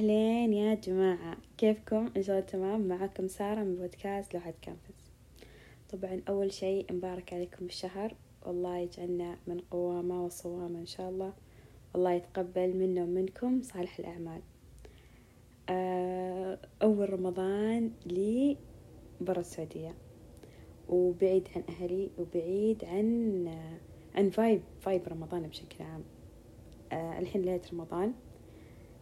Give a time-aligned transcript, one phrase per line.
[0.00, 1.36] أهلين يا جماعة.
[1.58, 2.88] كيفكم؟ إن شاء الله تمام.
[2.88, 5.10] معكم سارة من بودكاست لوحة كانفاس
[5.92, 8.14] طبعا أول شيء مبارك عليكم الشهر
[8.46, 11.32] والله يجعلنا من قوامة وصوامة إن شاء الله.
[11.94, 14.40] والله يتقبل منا ومنكم صالح الأعمال.
[15.68, 18.56] آه، أول رمضان لي
[19.20, 19.94] برا السعودية.
[20.88, 23.48] وبعيد عن أهلي وبعيد عن
[24.14, 26.02] عن vibe vibe رمضان بشكل عام.
[26.92, 28.12] آه، الحين ليلة رمضان.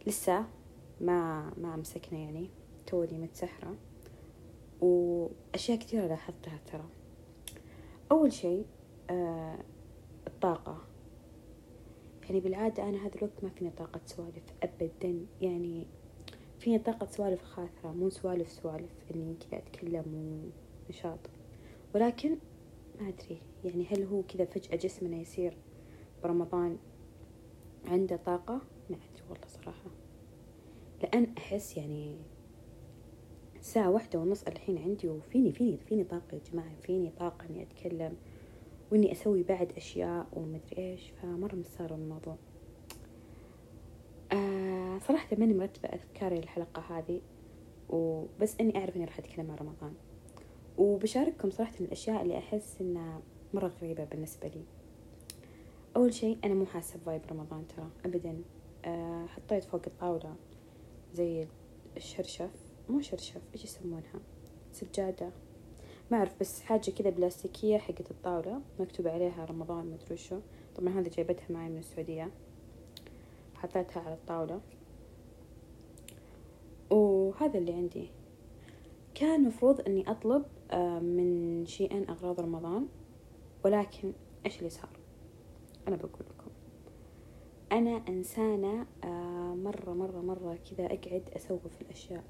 [0.07, 0.58] لسه
[1.01, 2.49] ما ما مسكنا يعني
[2.87, 3.75] توني متسحرة
[4.81, 6.85] وأشياء كثيرة لاحظتها ترى.
[8.11, 8.65] أول شيء
[9.09, 9.59] آه
[10.27, 10.81] الطاقة.
[12.23, 15.25] يعني بالعادة أنا هذا الوقت ما فيني طاقة سوالف أبدا.
[15.41, 15.87] يعني
[16.59, 20.41] فيني طاقة سوالف خاطرة مو سوالف سوالف إني كذا أتكلم
[20.87, 21.19] ونشاط.
[21.95, 22.37] ولكن
[23.01, 25.57] ما أدري يعني هل هو كذا فجأة جسمنا يصير
[26.23, 26.77] برمضان
[27.85, 29.89] عنده طاقة؟ ما أدري والله صراحة.
[31.03, 32.15] لأن أحس يعني
[33.61, 38.15] ساعة واحدة ونص الحين عندي وفيني فيني فيني طاقة يا جماعة فيني طاقة إني أتكلم
[38.91, 42.35] وإني أسوي بعد أشياء ومدري إيش فمرة مستغرب الموضوع.
[44.31, 47.21] آه صراحة ماني مرتبة أفكاري الحلقة هذه
[47.89, 49.93] وبس إني أعرف إني راح أتكلم عن رمضان.
[50.77, 53.21] وبشارككم صراحة الأشياء اللي أحس إنها
[53.53, 54.63] مرة غريبة بالنسبة لي.
[55.95, 58.41] أول شيء أنا مو حاسة بفايب رمضان ترى أبدا.
[58.85, 60.35] آه حطيت فوق الطاولة.
[61.13, 61.47] زي
[61.97, 62.51] الشرشف
[62.89, 64.19] مو شرشف إيش يسمونها؟
[64.71, 65.29] سجادة.
[66.11, 70.39] ما أعرف بس حاجة كذا بلاستيكية حقت الطاولة مكتوب عليها رمضان ما أدري شو.
[70.75, 72.31] طبعا هذه جايبتها معي من السعودية.
[73.55, 74.61] حطيتها على الطاولة.
[76.89, 78.09] وهذا اللي عندي.
[79.15, 82.87] كان مفروض إني أطلب آه، من شي ان أغراض رمضان
[83.65, 84.13] ولكن
[84.45, 84.89] إيش اللي صار؟
[85.87, 86.25] أنا بقول.
[87.71, 92.23] لكم أنا إنسانة آه، مرة مرة مرة كذا أقعد اسوف الأشياء.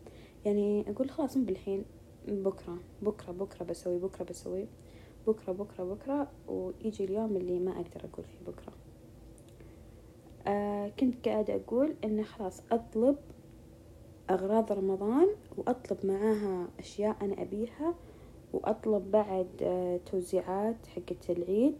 [0.45, 1.85] يعني أقول خلاص مو بالحين
[2.27, 4.67] بكرة بكرة بكرة بسوي بكرة بسوي
[5.27, 8.73] بكرة بكرة بكرة ويجي اليوم اللي ما أقدر أقول فيه بكرة.
[10.47, 13.15] آه كنت قاعدة أقول إنه خلاص أطلب
[14.29, 17.95] أغراض رمضان وأطلب معاها أشياء أنا أبيها
[18.53, 21.75] وأطلب بعد آه توزيعات حقت العيد.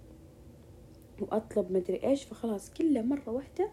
[1.21, 3.69] وأطلب مدري إيش فخلاص كله مرة واحدة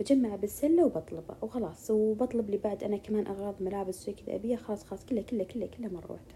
[0.00, 1.90] بجمع بالسلة وبطلبه وخلاص.
[1.90, 5.66] وبطلب لي بعد أنا كمان أغراض ملابس زي كذا أبيها خلاص خلاص كله كله كله
[5.66, 6.34] كله مرة واحدة.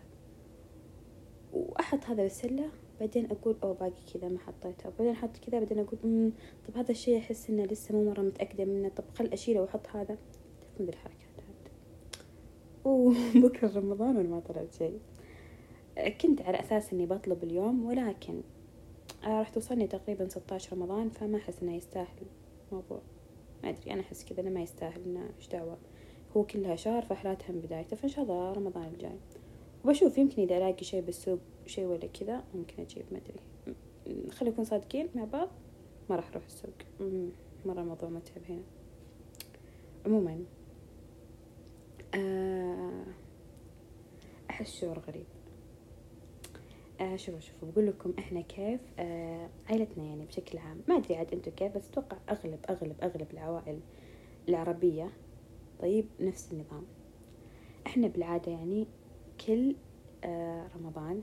[1.52, 2.68] وأحط هذا بالسلة
[3.00, 6.32] بعدين أقول أوه باقي كذا ما حطيته بعدين أحط كذا بعدين أقول أمم
[6.68, 8.88] طب هذا الشيء أحس إنه لسه مو مرة متأكدة منه.
[8.88, 10.16] طب خل أشيله وأحط هذا.
[10.62, 11.72] تفهم الحركات هذه.
[12.84, 14.98] وبكرة رمضان وأنا ما طلعت شيء
[16.20, 18.40] كنت على أساس إني بطلب اليوم ولكن
[19.24, 22.26] راح توصلني تقريبا ستة عشر رمضان فما أحس إنه يستاهل
[22.68, 23.00] الموضوع.
[23.62, 25.76] ما أدري أنا أحس كذا أنا ما يستاهل إنه إيش دعوة.
[26.36, 29.18] هو كلها شهر فحلاتها من بدايته فإن شاء الله رمضان الجاي.
[29.84, 33.40] وبشوف يمكن إذا ألاقي شيء بالسوق شيء ولا كذا ممكن أجيب ما أدري.
[34.30, 35.48] خلي نكون صادقين مع بعض
[36.10, 36.74] ما راح أروح السوق.
[37.66, 38.62] مرة الموضوع متعب هنا.
[40.06, 40.44] عموما
[42.14, 43.04] آه،
[44.50, 45.26] أحس شعور غريب.
[47.02, 50.80] آه شوفوا شوفوا بقول لكم إحنا كيف آه عائلتنا يعني بشكل عام.
[50.88, 53.80] ما أدري عاد أنتم كيف بس أتوقع أغلب أغلب أغلب العوائل
[54.48, 55.12] العربية
[55.80, 56.84] طيب نفس النظام.
[57.86, 58.86] إحنا بالعادة يعني
[59.46, 59.76] كل
[60.24, 61.22] آه رمضان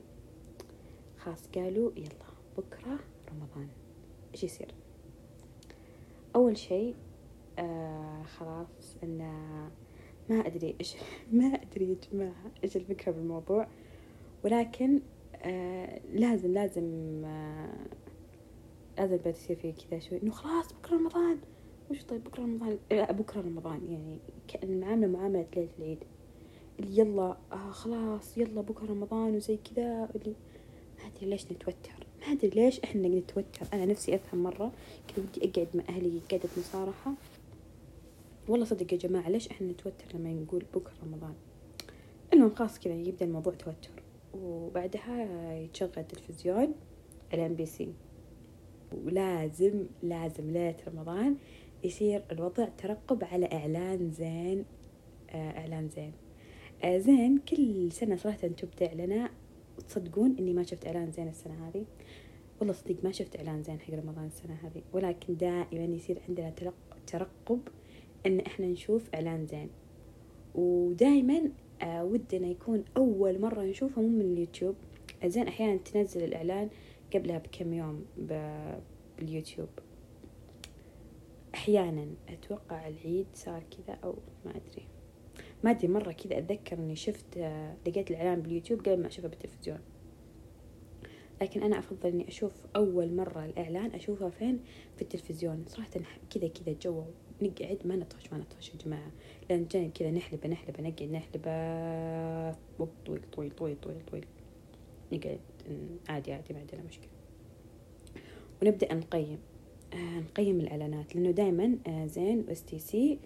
[1.18, 2.08] خلاص قالوا يلا
[2.58, 2.98] بكرة
[3.30, 3.68] رمضان.
[4.34, 4.74] إيش يصير؟
[6.36, 6.94] أول شيء
[7.58, 9.18] آه خلاص إن
[10.30, 10.96] ما أدري إيش
[11.32, 13.66] ما أدري يا جماعة إيش الفكرة بالموضوع
[14.44, 15.00] ولكن
[15.42, 17.86] آه لازم لازم آه
[18.98, 20.22] لازم بدأ يصير في كذا شوي.
[20.22, 21.38] إنه خلاص بكرة رمضان.
[21.90, 24.18] وش طيب بكرة رمضان؟ لا بكرة رمضان يعني
[24.48, 25.98] كأن المعاملة معاملة ليلة العيد
[26.80, 30.08] اللي يلا آه خلاص يلا بكرة رمضان وزي كذا.
[30.14, 30.34] اللي
[30.98, 32.06] ما أدري ليش نتوتر.
[32.20, 33.66] ما أدري ليش إحنا نتوتر.
[33.72, 34.72] أنا نفسي أفهم مرة.
[35.08, 37.12] كذا ودي أقعد مع أهلي قعدة مصارحة.
[38.48, 41.34] والله صدق يا جماعة ليش إحنا نتوتر لما نقول بكرة رمضان؟
[42.32, 44.02] المهم خلاص كذا يبدأ الموضوع توتر.
[44.34, 46.74] وبعدها يتشغل التلفزيون
[47.32, 47.92] على MBC
[49.04, 51.36] ولازم لازم ليلة رمضان
[51.84, 54.64] يصير الوضع ترقب على إعلان زين
[55.30, 56.12] آه إعلان زين.
[56.84, 59.30] آه زين كل سنة صراحة تبدأ لنا
[59.78, 61.84] وتصدقون إني ما شفت إعلان زين السنة هذه.
[62.60, 64.82] والله صدق ما شفت إعلان زين حق رمضان السنة هذه.
[64.92, 66.52] ولكن دائما يصير عندنا
[67.06, 67.60] ترقب
[68.26, 69.68] إن إحنا نشوف إعلان زين.
[70.54, 71.50] ودائما
[71.82, 74.74] آه ودنا يكون أول مرة نشوفه مو من اليوتيوب.
[75.24, 76.68] زين أحيانا تنزل الإعلان
[77.14, 78.04] قبلها بكم يوم
[79.18, 79.68] باليوتيوب.
[81.54, 84.86] أحيانا أتوقع العيد صار كذا أو ما أدري.
[85.64, 89.78] ما أدري مرة كذا أتذكر إني شفت آه، لقيت الإعلان باليوتيوب قبل ما أشوفه بالتلفزيون.
[91.42, 94.60] لكن أنا أفضل إني أشوف أول مرة الإعلان أشوفه فين؟
[94.96, 95.64] في التلفزيون.
[95.66, 95.90] صراحة
[96.30, 97.04] كذا كذا جو
[97.42, 99.10] نقعد ما نطفش ما نطفش يا جماعة.
[99.50, 101.50] لأن جاي كذا نحلبه نحلبه نقعد نحلبه
[102.78, 104.26] وقت طويل طويل طويل طويل طويل.
[105.12, 105.40] نقعد
[106.08, 107.08] عادي عادي ما عندنا مشكلة.
[108.62, 109.38] ونبدأ نقيم.
[109.92, 113.18] آه نقيم الإعلانات لأنه دائما آه زين و STC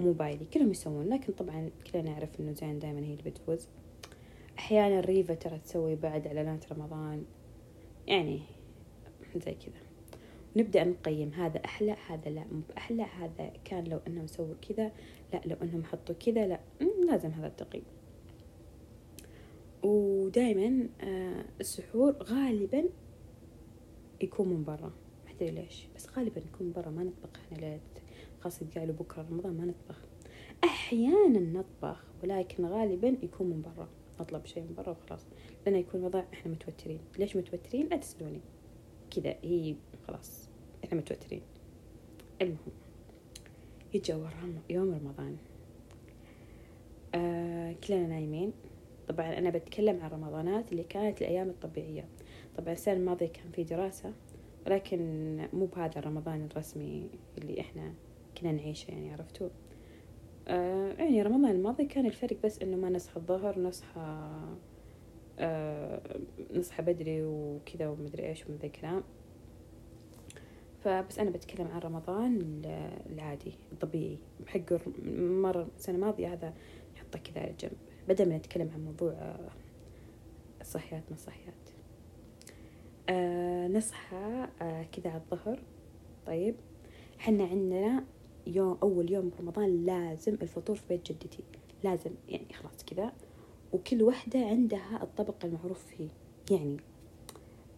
[0.00, 1.08] وموبايلي كلهم يسوون.
[1.08, 3.68] لكن طبعا كلنا نعرف إنه زين دائما هي اللي بتفوز.
[4.58, 7.24] أحيانا ريفا ترى تسوي بعد إعلانات رمضان.
[8.06, 8.40] يعني
[9.36, 9.85] زي كذا.
[10.56, 14.92] نبدأ نقيم هذا أحلى هذا لا مو بأحلى هذا كان لو أنهم سووا كذا
[15.32, 16.60] لا لو أنهم حطوا كذا لا
[17.06, 17.84] لازم هذا التقييم.
[19.82, 22.84] ودائما آه السحور غالبا
[24.22, 24.92] يكون من برا.
[25.26, 27.80] ما أدري ليش بس غالبا يكون من برا ما نطبخ إحنا ليلة
[28.40, 30.00] خاصة قالوا بكرة رمضان ما نطبخ.
[30.64, 33.88] أحيانا نطبخ ولكن غالبا يكون من برا.
[34.20, 35.26] نطلب شيء من برا وخلاص.
[35.66, 37.00] لأنه يكون وضع إحنا متوترين.
[37.18, 38.40] ليش متوترين؟ لا تسألوني.
[39.10, 39.76] كذا هي
[40.06, 40.45] خلاص.
[40.84, 41.42] إحنا متوترين.
[42.42, 42.58] المهم
[43.94, 44.12] يجي
[44.70, 45.36] يوم رمضان.
[47.14, 48.52] آه كلنا نايمين.
[49.08, 52.08] طبعا أنا بتكلم عن رمضانات اللي كانت الأيام الطبيعية.
[52.56, 54.12] طبعا السنة الماضية كان في دراسة
[54.66, 57.94] ولكن مو بهذا رمضان الرسمي اللي إحنا
[58.40, 59.48] كنا نعيشه يعني عرفتوا؟
[60.48, 64.30] آه يعني رمضان الماضي كان الفرق بس إنه ما نصحى الظهر نصحى
[65.38, 66.00] آه
[66.54, 69.02] نصحى بدري وكذا ومدري إيش ومن ذا الكلام
[70.86, 72.62] فبس أنا بتكلم عن رمضان
[73.12, 74.18] العادي الطبيعي.
[74.46, 74.72] حق
[75.18, 76.54] مرة السنة الماضية هذا
[76.94, 77.72] نحطه كذا على جنب
[78.08, 79.36] بدل ما نتكلم عن موضوع
[80.60, 81.54] الصحيات ما الصحيات
[83.08, 85.62] آه نصحى آه كذا على الظهر.
[86.26, 86.54] طيب.
[87.18, 88.04] حنا عندنا
[88.46, 91.44] يوم أول يوم رمضان لازم الفطور في بيت جدتي.
[91.84, 93.12] لازم يعني خلاص كذا.
[93.72, 96.08] وكل وحدة عندها الطبق المعروف فيه.
[96.50, 96.76] يعني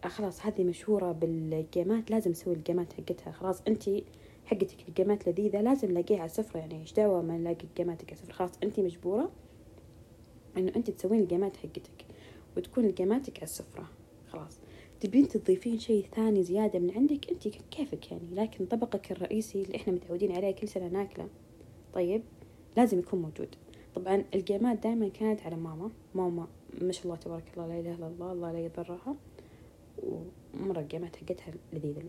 [0.07, 3.31] خلاص هذه مشهورة بالجيمات لازم نسوي الجيمات حقتها.
[3.31, 4.03] خلاص انتي
[4.45, 6.59] حقتك الجيمات لذيذة لازم نلاقيها على السفرة.
[6.59, 9.31] يعني إيش دعوة ما نلاقي جيماتك على السفرة؟ خلاص انتي مجبورة
[10.57, 12.05] إنه انت تسوين الجيمات حقتك
[12.57, 13.89] وتكون جيماتك على السفرة.
[14.27, 14.59] خلاص.
[14.99, 19.93] تبين تضيفين شيء ثاني زيادة من عندك انت كيفك يعني؟ لكن طبقك الرئيسي اللي إحنا
[19.93, 21.27] متعودين عليه كل سنة ناكله.
[21.93, 22.21] طيب
[22.77, 23.55] لازم يكون موجود.
[23.95, 25.91] طبعا الجيمات دائما كانت على ماما.
[26.15, 26.47] ماما
[26.81, 29.15] ما شاء الله تبارك الله لا إله إلا الله الله لا يضرها.
[30.03, 32.03] ومرة الجيمات حقتها لذيذة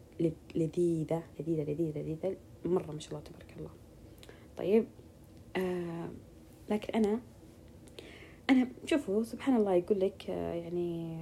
[0.55, 3.71] لذيذة لذيذة لذيذة لذيذة مرة ما شاء الله تبارك الله.
[4.57, 4.87] طيب
[5.57, 6.11] آه
[6.71, 7.21] لكن أنا
[8.51, 11.19] أنا شوفوا سبحان الله يقول لك آه يعني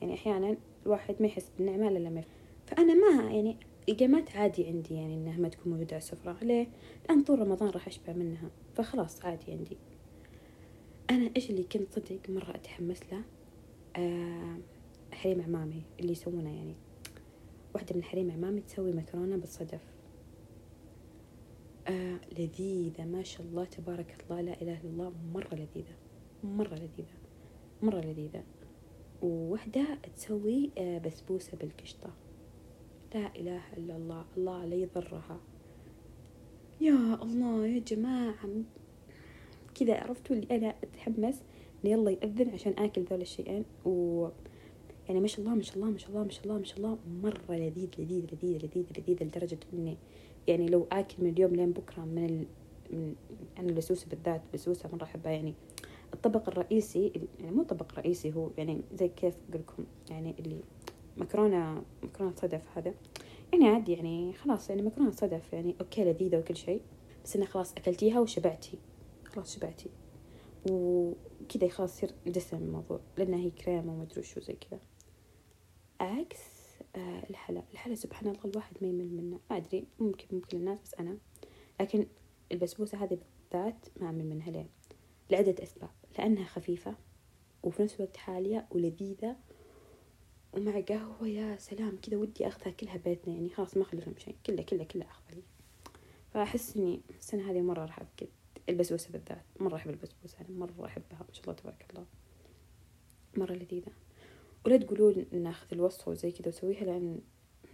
[0.00, 0.56] يعني أحيانا
[0.86, 2.24] الواحد ما يحس بالنعمة إلا لما
[2.66, 3.56] فأنا ما يعني
[3.88, 6.36] الجيمات عادي عندي يعني إنها ما تكون موجودة على السفرة.
[6.42, 6.66] ليه؟
[7.08, 8.50] لأن طول رمضان راح أشبع منها.
[8.74, 9.76] فخلاص عادي عندي.
[11.10, 13.22] أنا إيش اللي كنت صدق مرة أتحمس له؟
[13.96, 14.58] آه
[15.24, 16.74] حريم عمامي اللي يسوونه يعني.
[17.74, 19.80] واحدة من حريم عمامي تسوي مكرونة بالصدف.
[21.88, 25.94] آه لذيذة ما شاء الله تبارك الله لا إله إلا الله مرة لذيذة
[26.44, 27.16] مرة لذيذة
[27.82, 28.42] مرة لذيذة.
[29.22, 32.10] ووحدة تسوي آه بسبوسة بالقشطة.
[33.14, 35.40] لا إله إلا الله الله لا يضرها.
[36.80, 38.48] يا الله يا جماعة.
[39.74, 41.42] كذا عرفتوا اللي أنا أتحمس
[41.84, 43.64] يلا يأذن عشان آكل ذول الشيئين.
[43.84, 44.28] و
[45.08, 46.78] يعني ما شاء الله ما شاء الله ما شاء الله ما شاء الله ما شاء
[46.78, 49.96] الله مرة لذيذ لذيذ لذيذ لذيذ لذيذ لدرجة إني
[50.46, 52.46] يعني لو آكل من اليوم لين بكرة من ال
[52.90, 53.14] من
[53.58, 55.32] أنا البسبوسة بالذات بسبوسة مرة أحبها.
[55.32, 55.54] يعني
[56.14, 60.60] الطبق الرئيسي يعني مو طبق رئيسي هو يعني زي كيف أقول لكم يعني اللي
[61.16, 62.94] مكرونة مكرونة صدف هذا.
[63.52, 66.80] يعني عادي يعني خلاص يعني مكرونة صدف يعني أوكي لذيذة وكل شيء
[67.24, 68.78] بس إنه خلاص أكلتيها وشبعتي
[69.24, 69.90] خلاص شبعتي.
[70.70, 74.80] وكذا خلاص يصير دسم الموضوع لأنها هي كريمة وما أدري شو زي كذا.
[76.00, 76.38] عكس
[76.96, 77.62] آه الحلا.
[77.72, 79.40] الحلا سبحان الله الواحد ما يمل منه.
[79.50, 81.18] ما أدري ممكن ممكن الناس بس أنا.
[81.80, 82.06] لكن
[82.52, 83.18] البسبوسة هذه
[83.52, 84.50] بالذات ما أمل منها.
[84.50, 84.66] ليه؟
[85.30, 85.90] لعدة أسباب.
[86.18, 86.94] لأنها خفيفة
[87.62, 89.36] وفي نفس الوقت حالية ولذيذة
[90.52, 93.34] ومع قهوة يا سلام كذا ودي أخذها كلها بيتنا.
[93.34, 94.36] يعني خلاص ما أخلي لهم شيء.
[94.46, 95.42] كله كله كله أخذ لي
[96.30, 98.28] فأحس إني السنة هذه مرة راح أفقد
[98.68, 99.44] البسبوسة بالذات.
[99.60, 101.18] مرة أحب البسبوسة أنا مرة أحبها.
[101.18, 102.06] ما شاء الله تبارك الله.
[103.36, 103.92] مرة لذيذة.
[104.66, 107.20] ولا تقولون ناخذ الوصفة وزي كذا وسويها لأن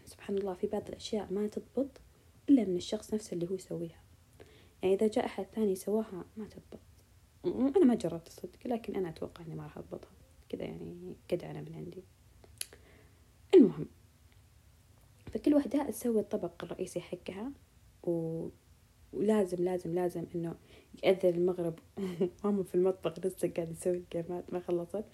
[0.04, 2.00] سبحان الله في بعض الأشياء ما تضبط
[2.48, 4.02] إلا من الشخص نفسه اللي هو يسويها.
[4.82, 6.80] يعني إذا جاء أحد ثاني سواها ما تضبط.
[7.76, 10.10] أنا ما جربت الصدق لكن أنا أتوقع إني ما راح أضبطها.
[10.48, 12.04] كذا يعني أنا من عندي.
[13.54, 13.86] المهم
[15.32, 17.52] فكل وحدة تسوي الطبق الرئيسي حقها
[18.02, 18.48] و...
[19.12, 20.54] ولازم لازم لازم إنه
[21.04, 21.78] يأذن المغرب.
[22.44, 25.04] ماما في المطبخ لسه قاعدة تسوي الجيمات ما خلصت.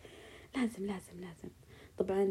[0.57, 1.49] لازم لازم لازم.
[1.99, 2.25] طبعا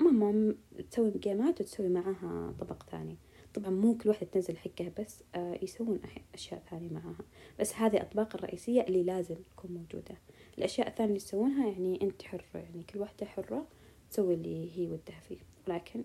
[0.00, 0.54] ماما
[0.90, 3.16] تسوي جيمات وتسوي معاها طبق ثاني.
[3.54, 6.00] طبعا مو كل واحدة تنزل حقها بس آه يسوون
[6.34, 7.24] أشياء ثانية معاها.
[7.60, 10.16] بس هذه الأطباق الرئيسية اللي لازم تكون موجودة.
[10.58, 13.66] الأشياء الثانية اللي يسوونها يعني أنت حرة يعني كل واحدة حرة
[14.10, 15.38] تسوي اللي هي ودها فيه.
[15.68, 16.04] لكن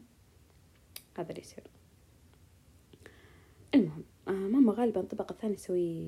[1.18, 1.64] هذا اللي يصير.
[3.76, 6.04] المهم آه ماما غالبا الطبق الثاني تسوي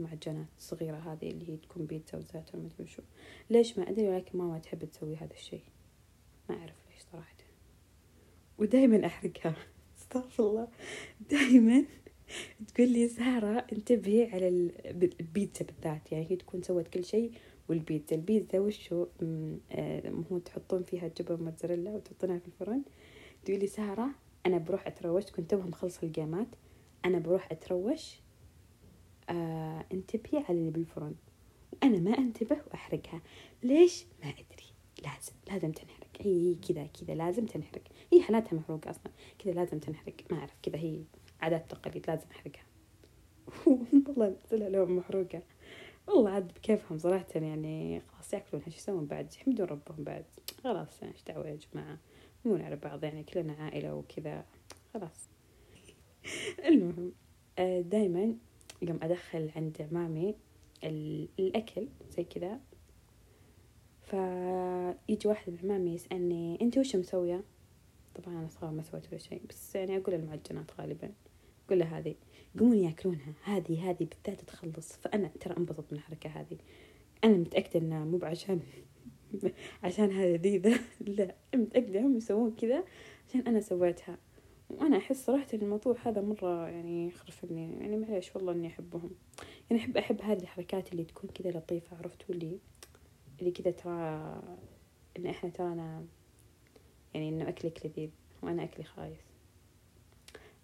[0.00, 3.02] معجنات صغيرة هذه اللي هي تكون بيتزا وزيتون ما أدري شو.
[3.50, 5.62] ليش ما أدري ولكن ماما تحب تسوي هذا الشيء.
[6.48, 7.34] ما أعرف ليش صراحة.
[8.58, 9.54] ودايما أحرقها.
[9.98, 10.68] استغفر الله.
[11.30, 11.84] دايما
[12.74, 14.48] تقول لي سارة انتبهي على
[15.20, 16.12] البيتزا بالذات.
[16.12, 17.32] يعني هي تكون سوت كل شيء
[17.68, 18.16] والبيتزا.
[18.16, 19.06] البيتزا وشو؟
[19.72, 22.82] آه هو تحطون فيها جبن موتزاريلا وتحطونها في الفرن.
[23.44, 24.10] تقول لي سارة
[24.46, 25.24] أنا بروح أتروش.
[25.24, 26.48] كنت توها مخلصة الجيمات
[27.04, 28.20] أنا بروح أتروش.
[29.30, 31.14] آه انتبهي على اللي بالفرن.
[31.72, 33.20] وأنا ما أنتبه وأحرقها.
[33.62, 34.66] ليش؟ ما أدري.
[35.02, 36.03] لازم لازم تنحرق.
[36.20, 37.82] هي كذا كذا لازم تنحرق.
[38.12, 39.12] هي حالاتها محروقة أصلا.
[39.38, 40.14] كذا لازم تنحرق.
[40.30, 41.00] ما أعرف كذا هي
[41.40, 42.64] عادات تقاليد لازم أحرقها.
[44.08, 45.42] والله نزلها لهم محروقة.
[46.08, 50.24] والله عاد بكيفهم صراحة يعني خلاص ياكلونها شو يسوون بعد يحمدون ربهم بعد.
[50.64, 51.98] خلاص إيش دعوة يا جماعة؟
[52.44, 54.44] مو على بعض يعني كلنا عائلة وكذا.
[54.94, 55.28] خلاص.
[56.68, 57.12] المهم
[57.58, 58.34] آه، دايما
[58.82, 60.34] يوم أدخل عند مامي
[61.38, 62.60] الأكل زي كذا
[64.14, 67.44] فيجي واحد من عمامي يسألني أنت وش مسوية؟
[68.14, 71.12] طبعا أنا صغار ما سويت ولا شيء بس يعني أقول المعجنات غالبا
[71.66, 72.14] أقول له هذه
[72.54, 76.58] يقومون يأكلونها هذه هذه بالذات تخلص فأنا ترى انبسط من الحركة هذه.
[77.24, 78.60] أنا متأكدة إنها مو بعشان
[79.84, 80.80] عشان هذه لذيذة
[81.18, 82.84] لا متأكدة هم يسوون كذا
[83.28, 84.18] عشان أنا سويتها.
[84.70, 89.10] وأنا أحس صراحة الموضوع هذا مرة يعني يخرفني يعني معليش والله إني أحبهم.
[89.70, 92.58] يعني أحب أحب هذه الحركات اللي تكون كذا لطيفة عرفتوا اللي؟
[93.40, 94.40] اللي كذا ترى
[95.16, 96.04] إن إحنا ترانا
[97.14, 98.10] يعني إنه أكلك لذيذ
[98.42, 99.20] وأنا أكلي خايس.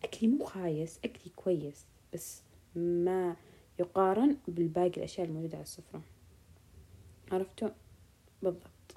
[0.05, 2.43] أكلي مو خايس أكلي كويس بس
[2.75, 3.37] ما
[3.79, 6.03] يقارن بالباقي الأشياء الموجودة على السفرة.
[7.33, 7.69] عرفتوا؟
[8.43, 8.97] بالضبط.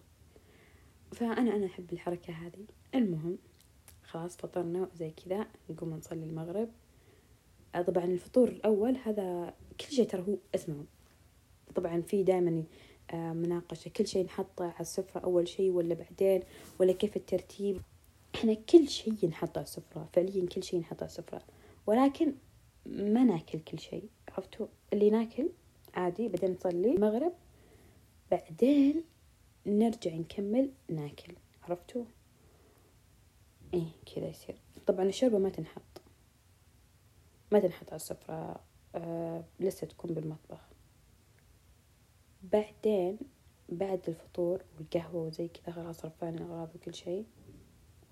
[1.13, 2.65] فأنا أنا أحب الحركة هذه.
[2.95, 3.37] المهم
[4.03, 6.69] خلاص فطرنا وزي كذا نقوم نصلي المغرب.
[7.81, 10.85] طبعا الفطور الأول هذا كل شيء ترى هو اسمه
[11.75, 12.63] طبعا في دائما آه،
[13.13, 13.89] مناقشة.
[13.89, 16.43] كل شيء نحطه على السفرة أول شيء ولا بعدين
[16.79, 17.81] ولا كيف الترتيب.
[18.35, 21.41] إحنا كل شيء نحطه على السفرة فعليا كل شيء نحطه على السفرة.
[21.87, 22.33] ولكن
[22.85, 25.49] ما ناكل كل شيء عرفتوا؟ اللي ناكل
[25.93, 27.33] عادي بعدين نصلي المغرب
[28.31, 29.03] بعدين
[29.65, 32.05] نرجع نكمل ناكل عرفتوا؟
[33.73, 34.55] إيه كذا يصير.
[34.87, 36.01] طبعا الشوربة ما تنحط.
[37.51, 38.59] ما تنحط على السفرة
[38.95, 40.72] آه لسه تكون بالمطبخ.
[42.51, 43.17] بعدين
[43.69, 47.25] بعد الفطور والقهوة وزي كذا خلاص رفعنا الأغراض وكل شيء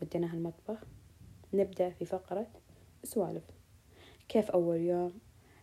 [0.01, 0.83] وديناها المطبخ.
[1.53, 2.47] نبدأ في فقرة
[3.03, 3.43] سوالف.
[4.29, 5.13] كيف أول يوم؟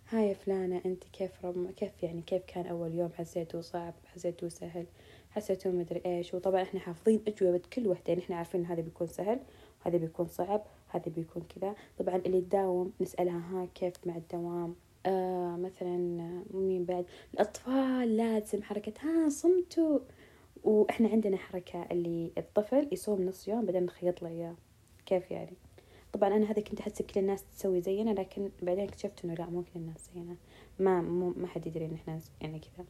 [0.09, 4.87] هاي فلانة أنت كيف رم كيف يعني كيف كان أول يوم؟ حسيته صعب حسيته سهل
[5.31, 6.35] حسيته مدري إيش.
[6.35, 9.41] وطبعا إحنا حافظين أجوبة كل وحدة يعني إحنا عارفين هذا بيكون سهل
[9.81, 11.75] وهذا بيكون صعب هذا بيكون كذا.
[11.99, 14.75] طبعا اللي تداوم نسألها ها كيف مع الدوام؟
[15.07, 15.97] آه مثلا
[16.51, 17.07] مين بعد.
[17.35, 18.93] الأطفال لازم حركة.
[19.03, 19.99] ها صمتوا.
[20.65, 24.55] وإحنا عندنا حركة اللي الطفل يصوم نص يوم بعدين نخيط له إياه.
[25.07, 25.57] كيف يعني؟
[26.13, 29.63] طبعا أنا هذا كنت أحس كل الناس تسوي زينا لكن بعدين اكتشفت إنه لا مو
[29.63, 30.37] كل الناس زينا.
[30.79, 32.87] ما مو ما حد يدري إن إحنا يعني كذا.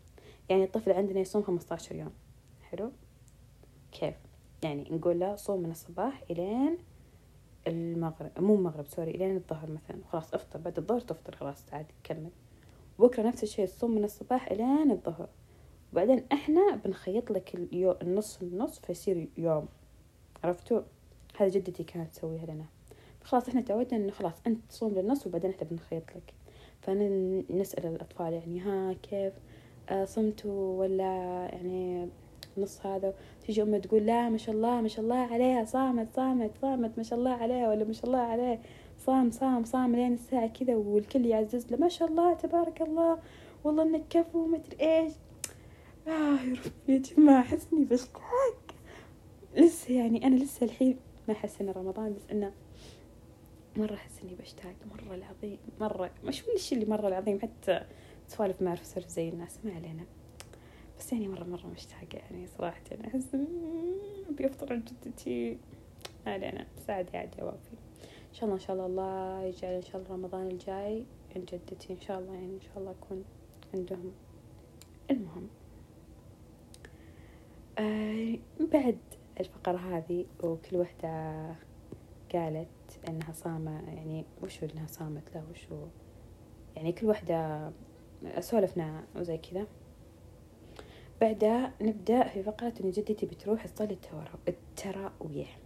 [0.48, 2.12] يعني الطفل عندنا يصوم 15 يوم.
[2.62, 2.90] حلو؟
[3.92, 4.14] كيف؟
[4.62, 6.78] يعني نقول له صوم من الصباح إلين
[7.68, 9.96] المغرب مو المغرب سوري لين الظهر مثلا.
[10.12, 12.30] خلاص أفطر بعد الظهر تفطر خلاص عادي كمل.
[12.98, 15.28] بكرة نفس الشيء تصوم من الصباح إلين الظهر.
[15.92, 17.96] وبعدين إحنا بنخيط لك اليو...
[18.02, 19.68] النص النص فيصير يوم.
[20.44, 20.80] عرفتوا؟
[21.36, 22.64] هذه جدتي كانت تسويها لنا.
[23.22, 26.34] خلاص إحنا تعودنا إنه خلاص أنت تصوم للنص وبعدين إحنا بنخيط لك.
[26.80, 29.32] فنسأل الأطفال يعني ها كيف
[29.88, 32.08] آه صمتوا ولا يعني
[32.58, 33.14] نص هذا.
[33.46, 37.02] تيجي أمه تقول لا ما شاء الله ما شاء الله عليها صامت صامت صامت ما
[37.02, 38.60] شاء الله عليها ولا ما شاء الله عليه
[38.98, 43.18] صام صام صام لين الساعة كذا والكل يعزز له ما شاء الله تبارك الله.
[43.64, 45.12] والله إنك كفو ما أدري إيش.
[46.08, 46.10] آه
[46.40, 48.74] يا رب يا جماعة أحس إني بشتاق
[49.56, 50.96] لسه يعني أنا لسه الحين
[51.28, 52.52] ما أحس إنه رمضان بس إنه
[53.76, 56.10] مرة أحس إني بشتاق مرة العظيم مرة.
[56.24, 57.80] مش من الشي اللي مرة العظيم؟ حتى
[58.28, 60.04] سوالف ما أعرف زي الناس ما علينا.
[60.98, 62.82] بس يعني مرة مرة مشتاقة يعني صراحة.
[63.06, 63.34] أحس
[64.28, 65.58] أبي أفطر عند جدتي.
[66.26, 66.66] علينا.
[66.76, 67.72] بس عادي عادي أوافي
[68.28, 71.04] إن شاء الله إن شاء الله الله يجعل إن شاء الله رمضان الجاي
[71.36, 71.92] عند جدتي.
[71.92, 73.24] إن شاء الله يعني إن شاء الله أكون
[73.74, 74.12] عندهم.
[75.10, 75.48] المهم.
[77.78, 78.38] آه
[78.72, 78.98] بعد
[79.40, 81.44] الفقرة هذه وكل وحدة
[82.32, 82.68] قالت
[83.08, 85.86] إنها صامة يعني وشو إنها صامت لا وشو
[86.76, 87.70] يعني كل وحدة
[88.40, 89.66] سولفنا وزي كذا.
[91.20, 93.98] بعدها نبدأ في فقرة إن جدتي بتروح تصلي
[94.48, 95.58] التراويح.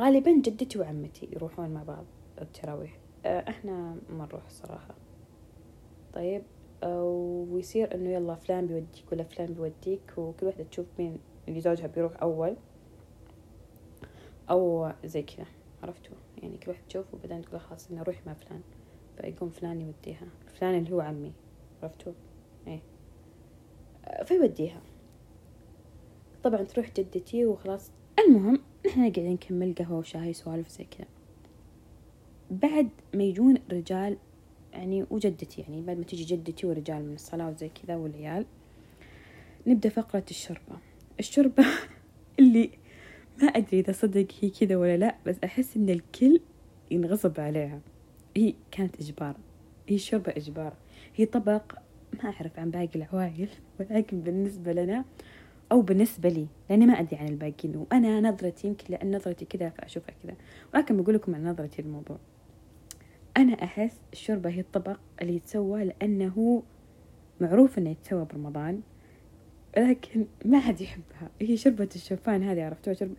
[0.00, 2.04] غالبا جدتي وعمتي يروحون مع بعض
[2.40, 2.98] التراويح.
[3.26, 4.94] آه، إحنا ما نروح الصراحة
[6.14, 6.42] طيب
[6.82, 12.22] ويصير إنه يلا فلان بيوديك ولا فلان بيوديك وكل واحدة تشوف مين اللي زوجها بيروح
[12.22, 12.56] أول.
[14.50, 15.46] أو زي كذا
[15.82, 18.60] عرفتوا؟ يعني كل واحد تشوف وبعدين تقول خلاص إنه روح مع فلان
[19.16, 20.26] فيقوم فلان يوديها.
[20.54, 21.32] فلان اللي هو عمي
[21.82, 22.12] عرفتوا؟
[24.24, 24.80] فيوديها.
[26.44, 27.90] طبعا تروح جدتي وخلاص.
[28.26, 31.06] المهم إحنا قاعدين نكمل قهوة وشاي سوالف زي كذا.
[32.50, 34.16] بعد ما يجون رجال
[34.72, 38.46] يعني وجدتي يعني بعد ما تيجي جدتي ورجال من الصلاة وزي كذا والعيال
[39.66, 40.78] نبدأ فقرة الشربة.
[41.20, 41.64] الشربة
[42.38, 42.70] اللي
[43.42, 46.40] ما أدري إذا صدق هي كذا ولا لا بس أحس إن الكل
[46.90, 47.80] ينغصب عليها.
[48.36, 49.36] هي كانت إجبار.
[49.88, 50.72] هي شربة إجبار.
[51.16, 51.62] هي طبق
[52.22, 53.48] ما أعرف عن باقي العوائل
[53.80, 55.04] ولكن بالنسبة لنا
[55.72, 60.14] أو بالنسبة لي لأني ما أدري عن الباقيين وأنا نظرتي يمكن لأن نظرتي كذا فأشوفها
[60.22, 60.34] كذا.
[60.74, 62.18] ولكن بقول لكم عن نظرتي للموضوع.
[63.36, 66.62] أنا أحس الشوربة هي الطبق اللي يتسوى لأنه
[67.40, 68.80] معروف إنه يتسوى برمضان
[69.76, 71.30] لكن ما حد يحبها.
[71.40, 73.14] هي شوربة الشوفان هذه عرفتوها شربة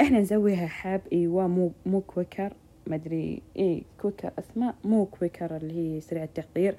[0.00, 2.52] إحنا نسويها حب ايوا مو مو Quaker
[2.86, 6.76] ما أدري إيه Quaker أسماء مو Quaker اللي هي سريع التحضير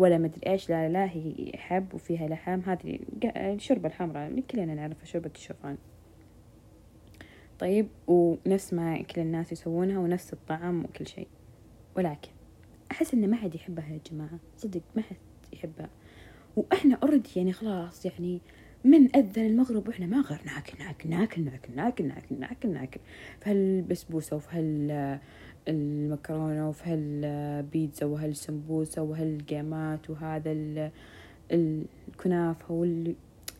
[0.00, 2.60] ولا ما ادري إيش لا لا هي حب وفيها لحم.
[2.60, 5.76] هذه الشوربة الحمراء كلنا نعرفها شوربة الشوفان.
[7.58, 11.28] طيب ونفس ما كل الناس يسوونها ونفس الطعم وكل شيء.
[11.96, 12.30] ولكن
[12.90, 14.38] أحس إن ما حد يحبها يا جماعة.
[14.56, 15.16] صدق ما حد
[15.52, 15.88] يحبها.
[16.56, 18.40] وإحنا already يعني خلاص يعني
[18.84, 23.00] من أذن المغرب وإحنا ما غير ناكل ناكل ناكل ناكل ناكل ناكل ناكل ناكل.
[23.40, 25.18] في هالبسبوسة وفي
[25.68, 30.52] المكرونة وفي هالبيتزا وهالسمبوسة وهالقيمات وهذا
[31.52, 33.14] الكنافة وال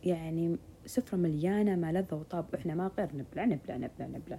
[0.04, 2.44] يعني سفرة مليانة ما لذة وطاب.
[2.52, 4.38] وإحنا ما غير نبلع نبلع نبلع نبلع.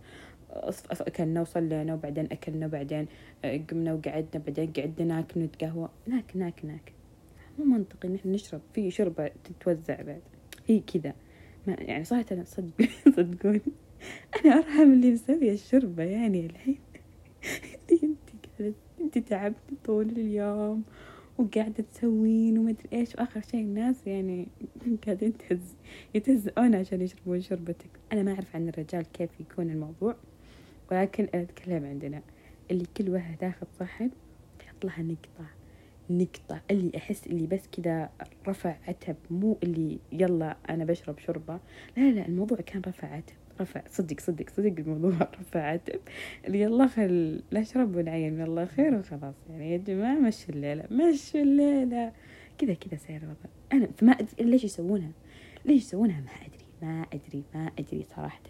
[0.91, 3.07] أكلنا وصلينا وبعدين أكلنا وبعدين
[3.45, 5.89] آه، قمنا وقعدنا بعدين قعدنا ناكل نتقهوى.
[6.07, 6.91] ناكل ناكل ناكل.
[7.59, 8.61] مو منطقي إن إحنا نشرب.
[8.73, 10.21] في شربة تتوزع بعد.
[10.67, 11.13] هي كذا.
[11.67, 13.61] ما يعني صراحة صدق صدقوني.
[14.45, 16.79] أنا أرحم اللي مسوية الشربة يعني الحين.
[17.91, 18.19] أنت
[18.59, 20.83] قاعدة أنت تعبتي طول اليوم
[21.37, 24.47] وقاعدة تسوين وما أدري إيش وآخر شيء الناس يعني
[25.05, 25.75] قاعدين تهز
[26.15, 27.89] يتهزئون عشان يشربون شربتك.
[28.13, 30.15] أنا ما أعرف عن الرجال كيف يكون الموضوع
[30.91, 32.21] ولكن أنا أتكلم عندنا.
[32.71, 34.09] اللي كل واحد تاخذ صحن
[34.65, 35.45] يحط لها نقطة
[36.09, 36.61] نقطة.
[36.71, 38.09] اللي أحس اللي بس كذا
[38.47, 41.59] رفع عتب مو اللي يلا أنا بشرب شربة
[41.97, 43.40] لا لا الموضوع كان رفع عتب.
[43.61, 45.77] رفع صدق صدق صدق الموضوع رفع
[46.47, 49.35] اللي يلا خل نشرب ونعين الله خير وخلاص.
[49.49, 52.11] يعني يا جماعة مشوا الليلة مشوا الليلة.
[52.57, 53.49] كذا كذا سير الوضع.
[53.73, 55.11] أنا فما أدري ليش يسوونها.
[55.65, 58.41] ليش يسوونها؟ ما أدري ما أدري ما أدري صراحة.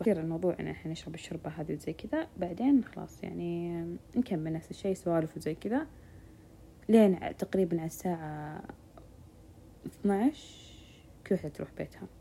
[0.00, 2.26] وكثير الموضوع إن إحنا نشرب الشوربة هذه وزي كذا.
[2.36, 3.84] بعدين خلاص يعني
[4.16, 5.86] نكمل نفس الشيء سوالف وزي كذا.
[6.88, 8.62] لين تقريبا على الساعة
[9.86, 10.36] 12
[11.26, 12.17] كل وحدة تروح بيتها.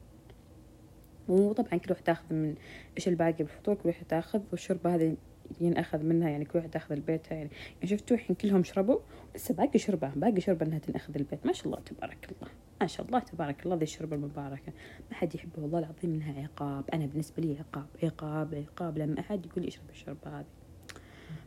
[1.30, 2.56] وطبعا كل واحد تاخذ من
[2.98, 5.16] إيش الباقي بالفطور كل واحد تاخذ والشوربة هذه
[5.62, 9.00] ينأخذ منها يعني كل واحد تاخذ البيت يعني, يعني شفتوا الحين كلهم شربوا
[9.36, 11.46] لسه باقي شربة باقي شربة إنها تنأخذ البيت.
[11.46, 14.74] ما شاء الله تبارك الله ما شاء الله تبارك الله ذي الشربة المباركة.
[15.12, 16.84] ما حد يحبه والله العظيم إنها عقاب.
[16.94, 18.98] أنا بالنسبة لي عقاب عقاب عقاب.
[18.98, 20.46] لما احد يقول لي اشرب الشربة هذه.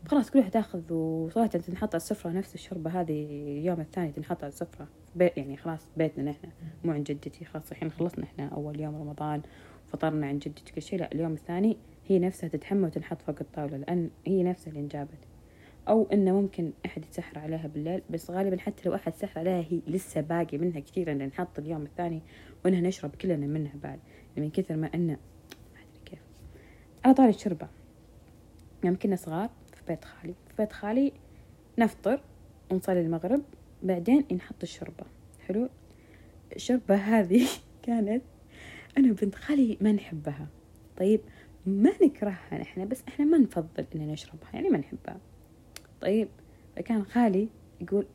[0.07, 3.27] خلاص كل واحد تاخذ وصراحة تنحط على السفرة نفس الشربة هذه
[3.59, 4.89] اليوم الثاني تنحط على السفرة.
[5.17, 6.49] يعني خلاص بيتنا نحن
[6.85, 9.43] مو عند جدتي خلاص الحين خلصنا إحنا أول يوم رمضان.
[9.93, 11.77] فطرنا عند جدتي كل شيء لا اليوم الثاني
[12.09, 15.19] هي نفسها تتحمل وتنحط فوق الطاولة لأن هي نفسها اللي انجابت.
[15.89, 19.81] أو إنه ممكن أحد يتسحر عليها بالليل بس غالبا حتى لو أحد سحر عليها هي
[19.87, 22.21] لسه باقي منها كثير إن نحط اليوم الثاني
[22.65, 23.99] وإنها نشرب كلنا منها بعد.
[24.37, 25.13] يعني من كثر ما إنه
[25.75, 26.19] ما أدري كيف.
[27.05, 27.69] على طاري الشربة.
[28.85, 30.35] يوم كنا صغار في بيت خالي.
[30.49, 31.13] في بيت خالي
[31.79, 32.21] نفطر
[32.71, 33.43] ونصلي المغرب
[33.83, 35.05] بعدين نحط الشربة.
[35.47, 35.69] حلو؟
[36.57, 37.47] الشربة هذه
[37.83, 38.23] كانت
[38.99, 40.49] أنا وبنت خالي ما نحبها.
[40.97, 41.21] طيب
[41.67, 45.21] ما نكرهها نحن بس إحنا ما نفضل ان نشربها يعني ما نحبها.
[46.01, 46.29] طيب
[46.77, 47.49] فكان خالي
[47.81, 48.07] يقول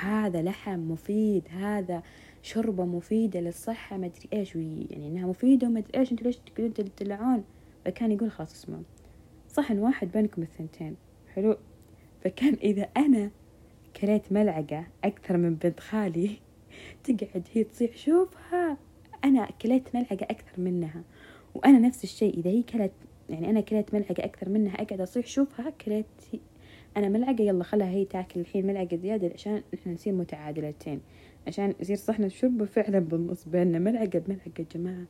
[0.00, 2.02] هذا لحم مفيد هذا
[2.42, 6.74] شوربة مفيدة للصحة ما أدري إيش يعني إنها مفيدة وما أدري إيش أنتوا ليش تقولون
[6.74, 7.44] تدلعون؟
[7.84, 8.82] فكان يقول خلاص اسمعوا
[9.48, 10.96] صحن واحد بينكم الثنتين.
[11.34, 11.56] حلو.
[12.24, 13.30] فكان إذا أنا
[13.96, 16.38] كليت ملعقة أكثر من بنت خالي
[17.04, 18.76] تقعد هي تصيح شوفها.
[19.24, 21.02] أنا كليت ملعقة أكثر منها
[21.54, 22.38] وأنا نفس الشيء.
[22.38, 22.92] إذا هي كلت
[23.28, 26.06] يعني أنا كليت ملعقة أكثر منها أقعد أصيح شوفها كليت
[26.96, 31.00] أنا ملعقة يلا خلها هي تاكل الحين ملعقة زيادة عشان إحنا نصير متعادلتين
[31.46, 33.78] عشان يصير صحن الشرب فعلا بالنص بيننا.
[33.78, 35.04] ملعقة بملعقة يا جماعة.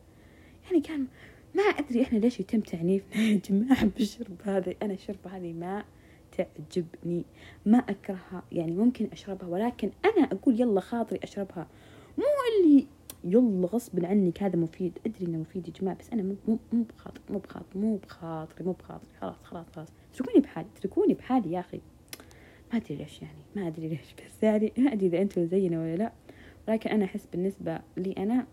[0.65, 1.07] يعني كان
[1.55, 5.85] ما أدري إحنا ليش يتم تعنيفنا يا جماعة بالشرب هذا أنا الشرب هذه ما
[6.33, 7.25] تعجبني
[7.67, 8.43] ما أكرهها.
[8.53, 11.67] يعني ممكن أشربها ولكن أنا أقول يلا خاطري أشربها.
[12.19, 12.25] مو
[12.65, 12.87] اللي
[13.33, 14.99] يلا غصب عنك هذا مفيد.
[15.07, 18.73] أدري إنه مفيد يا جماعة بس أنا مو مو بخاطري مو بخاطري مو بخاطري مو
[18.73, 19.09] بخاطري.
[19.21, 19.89] خلاص خلاص خلاص.
[20.15, 21.81] اتركوني بحالي اتركوني بحالي يا أخي.
[22.73, 24.15] ما أدري ليش يعني ما أدري ليش.
[24.27, 26.13] بس يعني ما أدري إذا أنتم زينا ولا لا.
[26.69, 28.47] ولكن أنا أحس بالنسبة لي أنا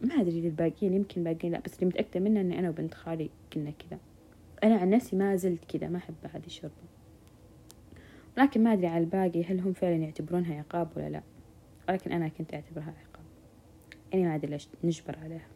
[0.00, 1.60] ما أدري للباقيين يمكن باقيين لا.
[1.60, 3.98] بس اللي متأكدة منه إني أنا وبنت خالي كنا كذا.
[4.64, 6.74] أنا عن نفسي ما زلت كذا ما أحب هذه الشوربة.
[8.38, 11.22] لكن ما أدري على الباقي هل هم فعلا يعتبرونها عقاب ولا لا.
[11.88, 13.13] ولكن أنا كنت أعتبرها عقاب.
[14.14, 15.46] يعني ما أدري ليش نجبر عليها.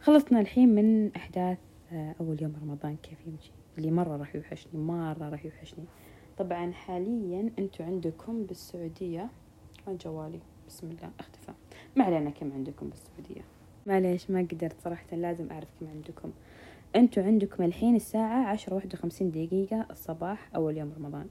[0.00, 1.58] خلصنا الحين من أحداث
[1.92, 5.84] آه، أول يوم رمضان كيف يمشي؟ اللي مرة راح يوحشني مرة راح يوحشني.
[6.38, 9.28] طبعا حاليا أنتوا عندكم بالسعودية
[9.86, 11.52] وين جوالي؟ بسم الله اختفى.
[11.96, 13.44] ما علينا كم عندكم بالسعودية.
[13.86, 16.30] معليش ما قدرت صراحة لازم أعرف كم عندكم.
[16.96, 21.26] أنتوا عندكم الحين الساعة عشرة واحد وخمسين دقيقة الصباح أول يوم رمضان.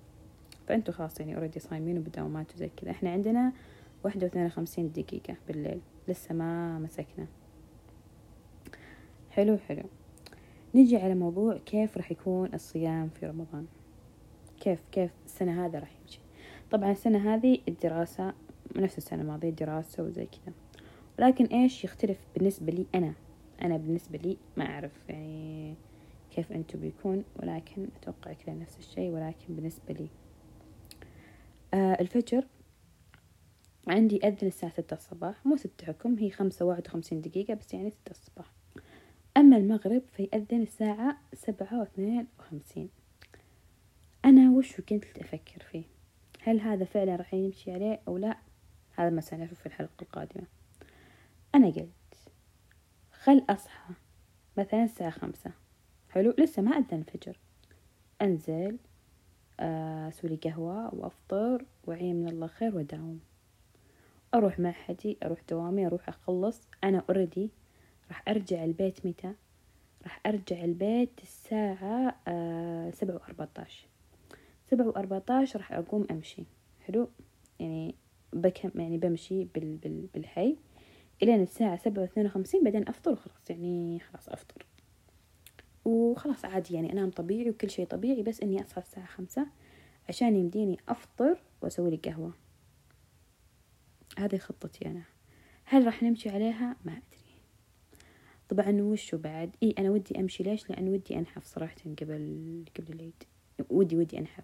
[0.68, 2.92] فأنتوا خلاص يعني اوريدي صايمين وبدوامات وزي كذا.
[2.92, 3.52] إحنا عندنا
[4.04, 5.82] واحدة واثنين وخمسين دقيقة بالليل.
[6.08, 7.28] لسه ما مسكنا.
[9.30, 9.84] حلو حلو.
[10.76, 13.66] نجي على موضوع كيف راح يكون الصيام في رمضان.
[14.60, 16.20] كيف كيف السنة هذا راح يمشي.
[16.72, 18.34] طبعا السنة هذه الدراسة
[18.76, 20.54] نفس السنة الماضية دراسة وزي كذا.
[21.20, 23.14] ولكن إيش يختلف بالنسبة لي أنا؟
[23.62, 25.76] أنا بالنسبة لي ما أعرف يعني
[26.32, 30.08] كيف أنتم بيكون ولكن أتوقع كذا نفس الشيء ولكن بالنسبة لي.
[31.74, 32.46] آه الفجر
[33.88, 37.90] عندي أذن الساعة ستة الصباح مو ستة حكم هي خمسة واحد وخمسين دقيقة بس يعني
[37.90, 38.52] ستة الصباح.
[39.38, 42.90] أما المغرب فيأذن الساعة سبعة واثنين وخمسين.
[44.26, 45.84] أنا وشو كنت أفكر فيه؟
[46.42, 48.38] هل هذا فعلا راح يمشي عليه أو لا؟
[48.96, 50.48] هذا ما سنعرفه في الحلقة القادمة.
[51.56, 52.30] أنا قلت
[53.12, 53.94] خل أصحى
[54.58, 55.52] مثلا الساعة خمسة.
[56.10, 57.40] حلو لسه ما أذن الفجر.
[58.22, 58.78] أنزل
[59.60, 63.20] آه، أسوي قهوة وأفطر وعين من الله خير وأداوم
[64.36, 66.62] أروح معهدي أروح دوامي أروح أخلص.
[66.84, 67.50] أنا أوريدي
[68.08, 69.34] راح أرجع البيت متى؟
[70.04, 73.88] راح أرجع البيت الساعة آه، سبعة وأربعتاش.
[74.72, 76.44] سبعة وأربعتاش راح أقوم أمشي.
[76.86, 77.10] حلو؟
[77.60, 77.96] يعني
[78.34, 80.58] بكم يعني بمشي بال بال بالحي
[81.24, 83.50] إلين الساعة سبعة واثنين وخمسين بعدين أفطر وخلاص.
[83.50, 84.66] يعني خلاص أفطر.
[85.86, 89.48] وخلاص عادي يعني أنام طبيعي وكل شيء طبيعي بس إني أصحى الساعة خمسة
[90.10, 92.45] عشان يمديني أفطر وأسوي لي قهوة.
[94.20, 95.04] هذه خطتي أنا
[95.64, 97.26] هل راح نمشي عليها؟ ما أدري.
[98.50, 100.44] طبعا وشو بعد؟ إي أنا ودي أمشي.
[100.44, 103.24] ليش؟ لأن ودي أنحف صراحة قبل قبل العيد.
[103.70, 104.44] ودي ودي أنحف.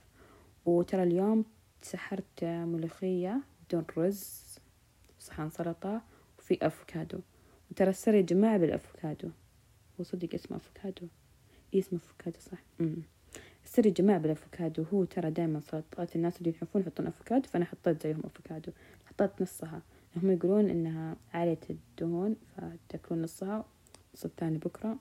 [0.65, 1.45] وترى اليوم
[1.81, 4.43] تسحرت ملوخية بدون رز
[5.19, 6.01] صحن سلطة
[6.39, 7.19] وفي أفوكادو.
[7.71, 9.29] وترى السر يا جماعة بالأفوكادو.
[9.99, 11.07] هو صدق اسمه أفوكادو.
[11.73, 12.63] إيه اسمه أفوكادو صح.
[12.81, 13.01] أمم.
[13.65, 14.83] السر يا جماعة بالأفوكادو.
[14.93, 18.71] هو ترى دايما سلطات الناس اللي يحبون يحطون أفوكادو فأنا حطيت زيهم أفوكادو.
[19.11, 19.81] حطيت نصها.
[20.15, 23.65] هم يقولون إنها عالية الدهون فتأكلون نصها
[24.07, 24.97] النص الثاني بكرة.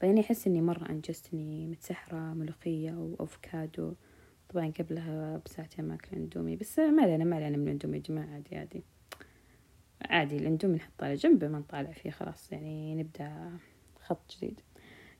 [0.00, 3.92] فيعني أحس إني مرة أنجزت إني متسحرة ملوخية وأفوكادو
[4.48, 8.26] طبعا قبلها بساعتين ما أكل أندومي بس ما علينا ما علينا من الأندومي يا جماعة
[8.26, 8.82] عادي عادي.
[10.02, 13.50] عادي الإندومي نحطه على جنب ما نطالع فيه خلاص يعني نبدأ
[14.00, 14.60] خط جديد.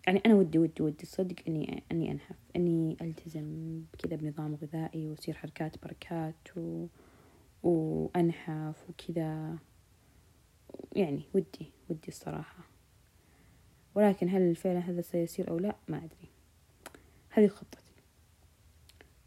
[0.07, 5.35] يعني أنا ودي ودي ودي صدق إني إني أنحف إني ألتزم كذا بنظام غذائي وأصير
[5.35, 6.87] حركات بركات و...
[7.65, 9.59] وأنحف وكذا.
[10.97, 12.65] يعني ودي ودي الصراحة.
[13.95, 16.29] ولكن هل فعلا هذا سيصير أو لا؟ ما أدري.
[17.31, 17.95] هذه خطتي.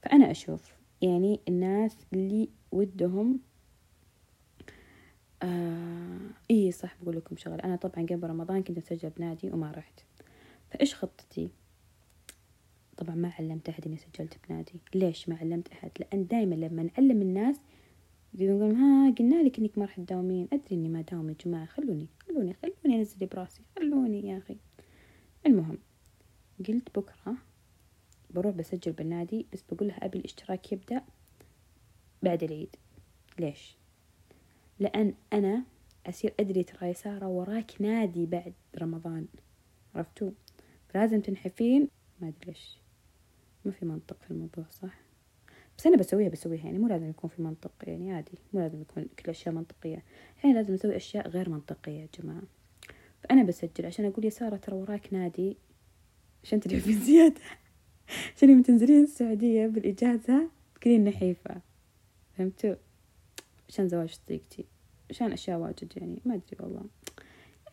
[0.04, 3.40] فأنا أشوف يعني الناس اللي ودهم
[5.44, 6.20] آه
[6.50, 7.64] إيه صح بقول لكم شغلة.
[7.64, 10.00] أنا طبعا قبل رمضان كنت أسجل بنادي وما رحت.
[10.72, 11.50] فإيش خطتي؟
[12.98, 14.80] طبعا ما علمت أحد إني سجلت بنادي.
[14.96, 17.60] ليش ما علمت أحد؟ لأن دايما لما نعلم الناس
[18.38, 22.08] يقولون ها قلنا لك إنك ما راح تداومين أدري إني ما داوم يا جماعة خلوني
[22.28, 24.58] خلوني خلوني أنزل براسي خلوني يا أخي.
[25.46, 25.78] المهم
[26.68, 27.36] قلت بكرة
[28.30, 31.02] بروح بسجل بالنادي بس بقول لها أبي الاشتراك يبدأ
[32.24, 32.76] بعد العيد.
[33.40, 33.78] ليش؟
[34.80, 35.64] لأن أنا
[36.06, 39.28] أصير أدري ترى يا سارة وراك نادي بعد رمضان.
[39.96, 40.32] عرفتوا؟
[40.96, 41.88] لازم تنحفين.
[42.22, 42.78] ما أدري ليش.
[43.66, 45.07] ما في منطق في الموضوع صح؟
[45.78, 48.32] بس أنا بسويها بسويها يعني مو لازم يكون في منطق يعني عادي.
[48.54, 50.04] مو لازم يكون كل الأشياء منطقية.
[50.36, 52.42] الحين لازم أسوي أشياء غير منطقية يا جماعة.
[53.24, 55.58] فأنا بسجل عشان أقول يا سارة ترى وراك نادي.
[56.44, 57.42] عشان تدفين زيادة
[58.36, 61.62] عشان يوم تنزلين السعودية بالإجازة تكونين نحيفة.
[62.38, 62.76] فهمتوا؟
[63.70, 64.66] عشان زواج صديقتي.
[65.10, 66.86] عشان أشياء واجد يعني ما أدري والله.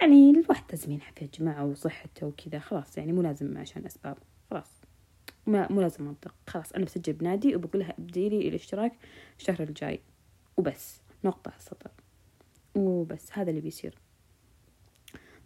[0.00, 4.16] يعني الواحد لازم ينحف يا جماعة وصحته وكذا خلاص يعني مو لازم عشان أسباب.
[4.50, 4.83] خلاص.
[5.46, 6.34] ما مو لازم منطق.
[6.46, 8.92] خلاص أنا بسجل بنادي وبقول لها ابديلي الاشتراك
[9.38, 10.00] الشهر الجاي.
[10.56, 11.00] وبس.
[11.24, 11.90] نقطة السطر.
[12.74, 13.32] وبس.
[13.32, 13.98] هذا اللي بيصير.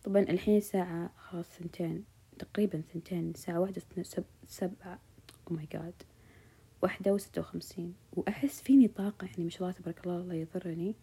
[0.04, 2.04] طبعا الحين ساعة خلاص ثنتين
[2.38, 4.98] تقريبا ثنتين ساعة واحدة سب سبعة.
[5.50, 6.02] أو ماي جاد
[6.82, 7.94] واحدة وستة وخمسين.
[8.12, 10.94] وأحس فيني طاقة يعني ما شاء الله تبارك الله الله يضرني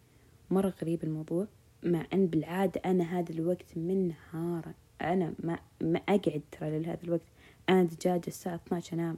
[0.52, 1.48] مرة غريب الموضوع.
[1.84, 7.28] مع أن بالعادة أنا هذا الوقت من نهارا أنا ما ما أقعد ترى لهذا الوقت.
[7.70, 9.18] أنا دجاجة الساعة 12 أنام.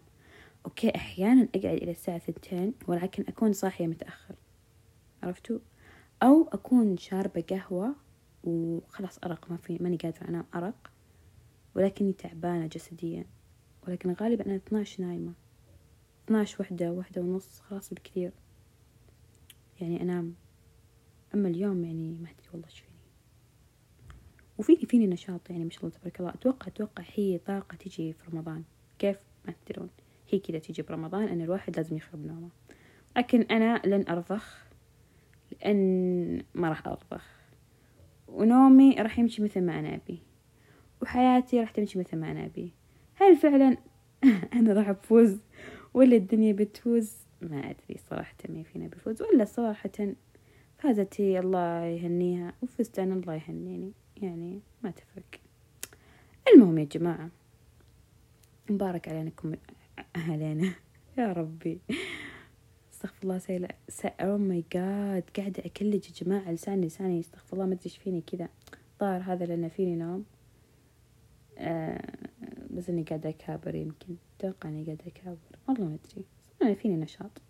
[0.65, 4.35] أوكي أحيانا أقعد إلى الساعة ثنتين ولكن أكون صاحية متأخر.
[5.23, 5.59] عرفتوا؟
[6.23, 7.95] أو أكون شاربة قهوة
[8.43, 10.91] وخلاص أرق ما في ماني قادرة أنام أرق.
[11.75, 13.25] ولكني تعبانة جسديا.
[13.87, 15.33] ولكن غالبا أنا 12 نايمة.
[16.25, 18.31] 12 وحدة وحدة ونص خلاص بالكثير
[19.81, 20.35] يعني أنام.
[21.33, 22.96] أما اليوم يعني ما أدري والله إيش فيني
[24.87, 26.29] فيني نشاط يعني ما شاء الله تبارك الله.
[26.29, 28.63] أتوقع أتوقع هي طاقة تجي في رمضان.
[28.99, 29.89] كيف؟ ما تدرون.
[30.29, 32.49] هي كذا تجي برمضان أن الواحد لازم يخرب نومه.
[33.17, 34.67] لكن أنا لن أرضخ
[35.51, 37.37] لأن ما راح أرضخ
[38.27, 40.19] ونومي راح يمشي مثل ما أنا أبي.
[41.01, 42.73] وحياتي راح تمشي مثل ما أنا أبي.
[43.15, 43.77] هل فعلا
[44.59, 45.37] أنا راح أفوز؟
[45.93, 50.13] ولا الدنيا بتفوز؟ ما أدري صراحة مين فينا بيفوز ولا صراحة
[50.77, 52.53] فازت هي الله يهنيها.
[52.61, 53.93] وفزت أنا الله يهنيني.
[54.21, 55.41] يعني ما تفرق.
[56.53, 57.29] المهم يا جماعة
[58.69, 59.55] مبارك عليكم
[60.15, 60.73] علينا.
[61.17, 61.79] يا ربي.
[62.93, 67.19] استغفر الله سيلا oh my god قاعدة أ glitch يا جماعة لساني لساني.
[67.19, 68.49] استغفر الله ما أدري إيش فيني كذا.
[68.99, 70.25] ظاهر هذا لأن فيني نوم.
[71.57, 72.17] آه
[72.69, 74.15] بس إني قاعدة أكابر يمكن.
[74.39, 75.37] أتوقع إني قاعدة أكابر.
[75.67, 76.25] والله ما أدري.
[76.61, 77.41] أنا فيني نشاط.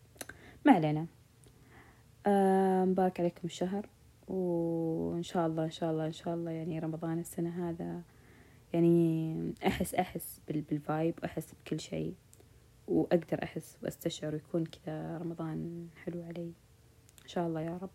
[0.66, 1.06] ما علينا.
[2.26, 3.90] آه مبارك عليكم الشهر.
[4.28, 8.02] وإن شاء الله إن شاء الله إن شاء الله يعني رمضان السنة هذا
[8.74, 12.14] يعني أحس أحس بالفايب أحس بكل شيء
[12.88, 16.52] وأقدر أحس وأستشعر ويكون كذا رمضان حلو علي.
[17.24, 17.90] إن شاء الله يا رب.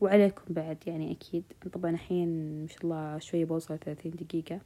[0.00, 1.44] وعليكم بعد يعني أكيد.
[1.72, 4.60] طبعا الحين ما شاء الله شوي بوصل ثلاثين دقيقة.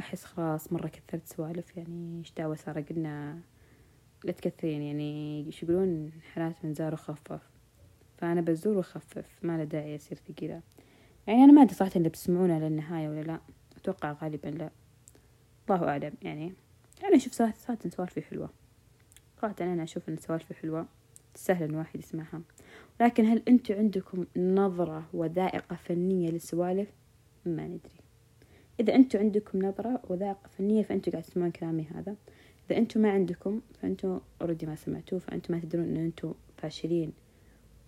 [0.00, 3.38] أحس خلاص مرة كثرت سوالف يعني إيش دعوة سارة؟ قلنا
[4.24, 7.51] لا تكثرين يعني إيش يقولون؟ حلاة من زار وخفف
[8.22, 10.60] فأنا بزور وأخفف ما له داعي يصير ثقيلة.
[11.26, 13.40] يعني أنا ما أدري صراحة إذا بتسمعونها للنهاية ولا لا.
[13.76, 14.70] أتوقع غالبا لا.
[15.70, 16.52] الله أعلم يعني.
[17.04, 17.54] أنا أشوف صراحة
[17.88, 18.50] سوالفي حلوة.
[19.40, 20.86] صراحة أنا أشوف إن سوالفي حلوة.
[21.34, 22.40] سهل إن واحد يسمعها.
[23.00, 26.88] لكن هل أنتوا عندكم نظرة وذائقة فنية للسوالف؟
[27.46, 28.00] ما ندري.
[28.80, 32.16] إذا أنتوا عندكم نظرة وذائقة فنية فأنتوا قاعد تسمعون كلامي هذا.
[32.70, 37.12] إذا أنتوا ما عندكم فأنتوا already ما سمعتوه فأنتوا ما تدرون إن أنتوا فاشلين.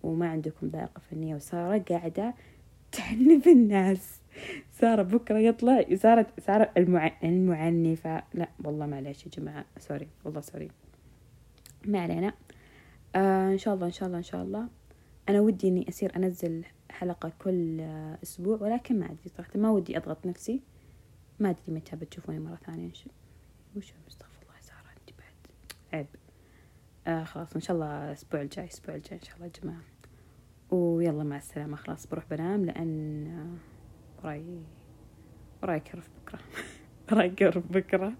[0.05, 1.35] وما عندكم ذائقة فنية.
[1.35, 2.33] وسارة قاعدة
[2.91, 4.21] تعنف الناس.
[4.71, 5.95] سارة بكرة يطلع.
[5.95, 7.11] سارة سارة المع...
[7.23, 8.23] المعنفة.
[8.33, 9.65] لا والله معليش يا جماعة.
[9.77, 10.71] sorry والله sorry.
[11.85, 12.33] ما علينا.
[13.15, 14.67] آه إن شاء الله إن شاء الله إن شاء الله.
[15.29, 17.81] أنا ودي إني أصير أنزل حلقة كل
[18.23, 19.51] أسبوع ولكن ما أدري صراحة.
[19.55, 20.61] ما ودي أضغط نفسي.
[21.39, 22.87] ما أدري متى بتشوفوني مرة ثانية.
[23.75, 25.35] وش استغفر الله سارة أنت بعد.
[25.93, 26.07] عيب.
[27.07, 29.81] آه خلاص إن شاء الله الأسبوع الجاي الأسبوع الجاي إن شاء الله يا جماعة.
[30.71, 33.57] ويلا مع السلامة خلاص بروح بنام لأن
[34.23, 34.43] وراي
[35.63, 36.39] وراي كرف بكرة.
[37.11, 38.13] وراي كرف بكرة.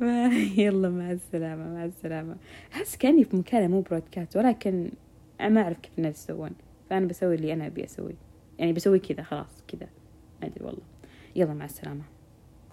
[0.56, 2.36] يلا مع السلامة مع السلامة.
[2.72, 4.90] أحس كأني في مكان مو برودكاست ولكن
[5.40, 6.50] ما أعرف كيف الناس يسوون.
[6.90, 8.14] فأنا بسوي اللي أنا أبي أسوي.
[8.58, 9.88] يعني بسوي كذا خلاص كذا.
[10.40, 10.82] ما أدري والله.
[11.36, 12.02] يلا مع السلامة.